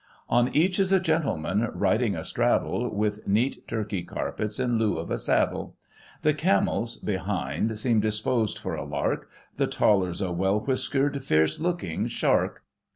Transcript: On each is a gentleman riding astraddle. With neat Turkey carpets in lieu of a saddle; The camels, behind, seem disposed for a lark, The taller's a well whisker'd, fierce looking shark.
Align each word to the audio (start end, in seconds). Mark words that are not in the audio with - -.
On 0.29 0.49
each 0.55 0.79
is 0.79 0.91
a 0.91 0.99
gentleman 0.99 1.69
riding 1.75 2.15
astraddle. 2.15 2.91
With 2.91 3.27
neat 3.27 3.67
Turkey 3.67 4.01
carpets 4.01 4.59
in 4.59 4.79
lieu 4.79 4.97
of 4.97 5.11
a 5.11 5.19
saddle; 5.19 5.75
The 6.23 6.33
camels, 6.33 6.97
behind, 6.97 7.77
seem 7.77 7.99
disposed 7.99 8.57
for 8.57 8.73
a 8.73 8.83
lark, 8.83 9.29
The 9.57 9.67
taller's 9.67 10.19
a 10.19 10.31
well 10.31 10.59
whisker'd, 10.61 11.23
fierce 11.23 11.59
looking 11.59 12.07
shark. 12.07 12.63